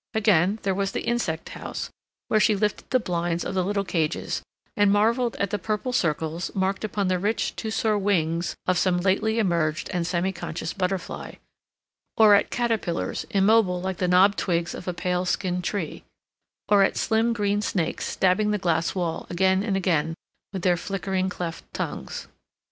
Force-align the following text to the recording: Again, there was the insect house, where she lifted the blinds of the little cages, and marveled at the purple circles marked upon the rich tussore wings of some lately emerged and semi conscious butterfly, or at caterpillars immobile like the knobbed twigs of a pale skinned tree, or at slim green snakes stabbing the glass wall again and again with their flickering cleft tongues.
Again, 0.15 0.57
there 0.63 0.73
was 0.73 0.93
the 0.93 1.03
insect 1.05 1.49
house, 1.49 1.91
where 2.27 2.39
she 2.39 2.55
lifted 2.55 2.89
the 2.89 2.99
blinds 2.99 3.45
of 3.45 3.53
the 3.53 3.63
little 3.63 3.83
cages, 3.83 4.41
and 4.75 4.91
marveled 4.91 5.35
at 5.35 5.51
the 5.51 5.59
purple 5.59 5.93
circles 5.93 6.49
marked 6.55 6.83
upon 6.83 7.07
the 7.07 7.19
rich 7.19 7.55
tussore 7.55 7.99
wings 7.99 8.55
of 8.65 8.79
some 8.79 8.97
lately 8.97 9.37
emerged 9.37 9.91
and 9.93 10.07
semi 10.07 10.31
conscious 10.31 10.73
butterfly, 10.73 11.33
or 12.17 12.33
at 12.33 12.49
caterpillars 12.49 13.25
immobile 13.29 13.79
like 13.79 13.97
the 13.97 14.07
knobbed 14.07 14.39
twigs 14.39 14.73
of 14.73 14.87
a 14.87 14.93
pale 14.95 15.23
skinned 15.23 15.63
tree, 15.63 16.03
or 16.67 16.81
at 16.81 16.97
slim 16.97 17.31
green 17.31 17.61
snakes 17.61 18.07
stabbing 18.07 18.49
the 18.49 18.57
glass 18.57 18.95
wall 18.95 19.27
again 19.29 19.61
and 19.61 19.77
again 19.77 20.15
with 20.51 20.63
their 20.63 20.77
flickering 20.77 21.29
cleft 21.29 21.63
tongues. 21.75 22.27